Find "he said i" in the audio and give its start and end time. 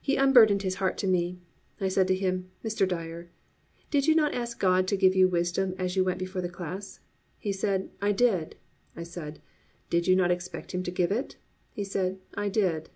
7.36-8.12, 11.70-12.48